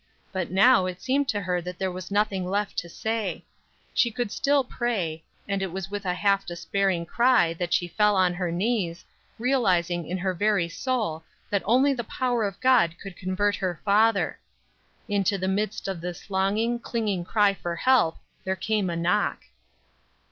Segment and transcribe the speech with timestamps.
[0.31, 3.45] But now it seemed to her that there was nothing left to say.
[3.93, 8.15] She could still pray, and it was with a half despairing cry that she fell
[8.15, 9.05] on her knees,
[9.37, 14.39] realizing in her very soul that only the power of God could convert her father.
[15.07, 19.43] Into the midst of this longing, clinging cry for help there came a knock.